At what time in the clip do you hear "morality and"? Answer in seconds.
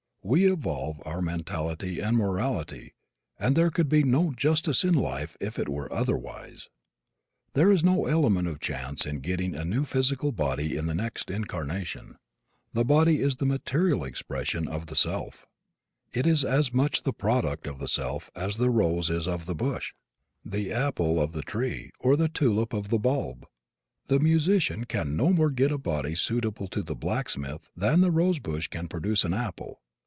2.15-3.55